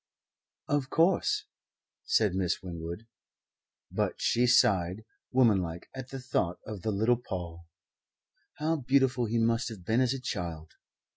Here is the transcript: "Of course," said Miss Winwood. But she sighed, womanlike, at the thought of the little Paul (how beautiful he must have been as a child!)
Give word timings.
"Of 0.67 0.89
course," 0.89 1.45
said 2.05 2.33
Miss 2.33 2.63
Winwood. 2.63 3.05
But 3.91 4.19
she 4.19 4.47
sighed, 4.47 5.05
womanlike, 5.31 5.91
at 5.93 6.09
the 6.09 6.19
thought 6.19 6.57
of 6.65 6.81
the 6.81 6.89
little 6.89 7.17
Paul 7.17 7.67
(how 8.55 8.77
beautiful 8.77 9.25
he 9.25 9.37
must 9.37 9.69
have 9.69 9.85
been 9.85 10.01
as 10.01 10.15
a 10.15 10.19
child!) 10.19 10.71